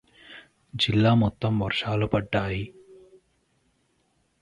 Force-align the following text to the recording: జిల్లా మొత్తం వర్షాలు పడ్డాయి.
జిల్లా 0.75 1.13
మొత్తం 1.13 1.59
వర్షాలు 1.59 2.05
పడ్డాయి. 2.05 2.63